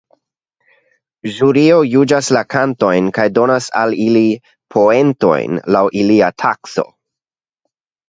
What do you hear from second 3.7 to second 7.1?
al ili poentojn laŭ ilia takso.